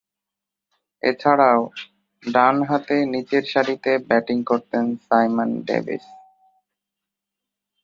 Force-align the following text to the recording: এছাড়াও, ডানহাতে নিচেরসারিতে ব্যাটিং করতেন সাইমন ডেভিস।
এছাড়াও, 1.03 1.61
ডানহাতে 2.23 2.95
নিচেরসারিতে 3.13 3.91
ব্যাটিং 4.09 4.37
করতেন 4.43 4.85
সাইমন 5.07 5.49
ডেভিস। 5.67 6.05